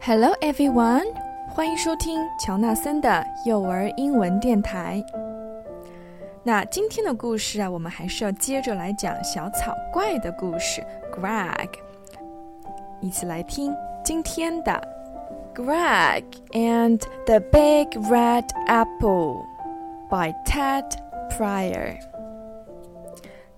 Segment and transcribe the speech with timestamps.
[0.00, 1.04] Hello everyone，
[1.48, 5.04] 欢迎收听乔纳森的幼儿英文电台。
[6.44, 11.68] 那今天的故事啊，我们还是要接着来讲小草怪的故事，Greg。
[13.00, 13.74] 一起来听
[14.04, 14.80] 今天的
[15.54, 19.44] Greg and the Big Red Apple
[20.08, 20.84] by Ted
[21.30, 21.96] Pryor。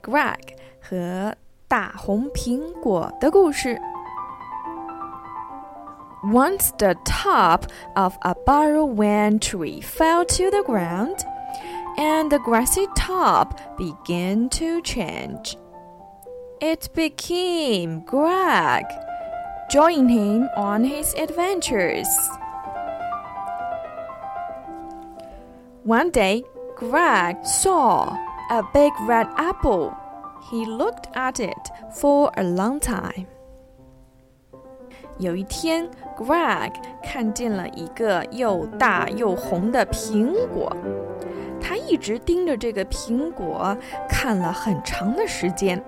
[0.02, 0.38] Greg
[0.80, 1.34] 和
[1.68, 3.78] 大红苹果的故事。
[6.28, 11.24] Once the top of a burrawang tree fell to the ground,
[11.96, 15.56] and the grassy top began to change.
[16.60, 18.84] It became Greg,
[19.68, 22.08] Join him on his adventures.
[25.84, 26.42] One day,
[26.74, 28.16] Greg saw
[28.50, 29.94] a big red apple.
[30.50, 33.26] He looked at it for a long time.
[35.17, 36.71] 有一天，Greg
[37.03, 40.75] 看见了一个又大又红的苹果，
[41.61, 43.77] 他一直盯着这个苹果
[44.09, 45.81] 看了很长的时间。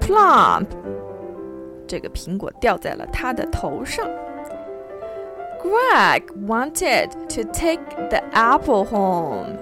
[0.00, 0.66] Plump，
[1.86, 4.08] 这个苹果掉在了他的头上。
[5.60, 9.58] Greg wanted to take the apple home,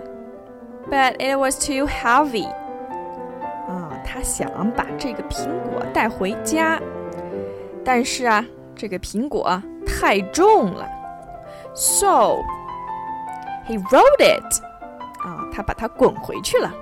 [0.91, 2.47] but it was too heavy.
[3.67, 6.79] 啊，他想把这个苹果带回家。
[7.85, 10.89] 但是啊，这个苹果太重了，
[11.75, 12.43] so
[13.69, 14.63] he rolled it，
[15.25, 16.73] 啊，他把它滚回去了。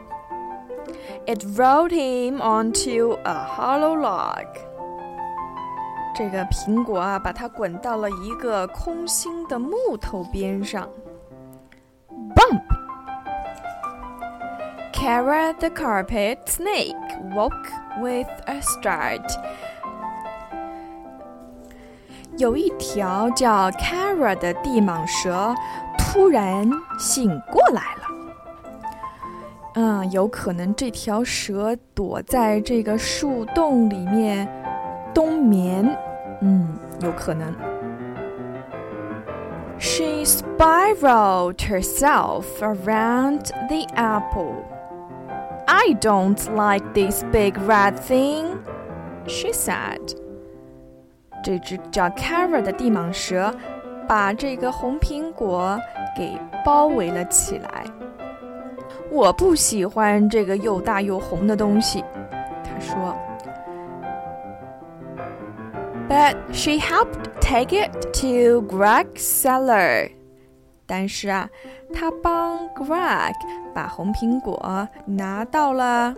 [1.26, 4.46] It rolled him onto a hollow log。
[6.14, 10.88] 这个苹果啊，把它滚到了一个空心的木头边上。
[12.34, 12.62] Bump!
[14.92, 16.94] Kara the carpet snake
[17.34, 17.68] woke
[18.00, 19.26] with a start.
[22.38, 25.54] 有一条叫 Kara 的地蟒蛇
[25.96, 26.68] 突然
[26.98, 28.02] 醒过来了。
[29.74, 34.48] 嗯，有可能这条蛇躲在这个树洞里面
[35.12, 35.84] 冬眠。
[36.40, 36.68] 嗯，
[37.00, 37.52] 有可能。
[39.78, 44.62] She spiraled herself around the apple.
[45.66, 48.58] I don't like this big red thing,
[49.26, 50.14] she said.
[51.43, 53.53] 这只叫 Kara 的地蟒蛇
[54.07, 55.79] 把这个红苹果
[56.15, 57.83] 给包围了起来。
[59.11, 62.03] 我不喜欢这个又大又红的东西，
[62.63, 63.15] 他说。
[66.07, 70.11] But she helped take it to Greg's cellar。
[70.87, 71.47] 但是啊，
[71.93, 73.33] 她帮 Greg
[73.75, 76.15] 把红苹果拿到了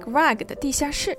[0.00, 1.16] Greg 的地下室。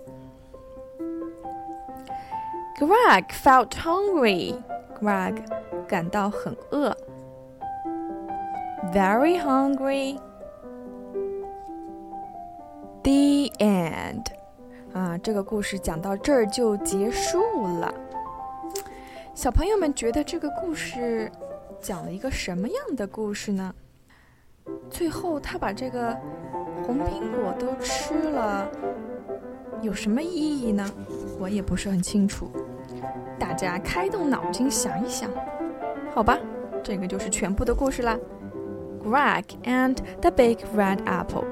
[2.77, 4.53] Greg felt hungry.
[4.99, 5.41] Greg
[5.87, 6.95] 感到很饿
[8.93, 10.17] ，very hungry.
[13.01, 14.25] The end.
[14.93, 17.39] 啊，这个故事讲到这儿就结束
[17.79, 17.93] 了。
[19.33, 21.31] 小朋友们觉得这个故事
[21.79, 23.73] 讲了一个什么样的故事呢？
[24.89, 26.13] 最后他把这个
[26.85, 28.67] 红苹果都吃了，
[29.81, 30.89] 有什么意义呢？
[31.39, 32.49] 我也不是很清楚。
[33.39, 35.29] 大家开动脑筋想一想，
[36.13, 36.37] 好吧，
[36.83, 38.17] 这个就是全部的故事啦。
[39.03, 41.45] Greg and the Big Red Apple。